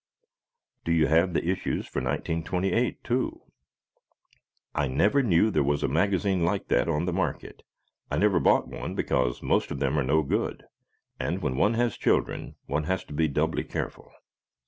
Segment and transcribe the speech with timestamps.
[0.83, 3.43] Do you have the issues for 1928, too?
[4.73, 7.61] I never knew there was a magazine like that on the market.
[8.09, 10.63] I never bought one because most of them are no good,
[11.19, 14.11] and when one has children one has to be doubly careful.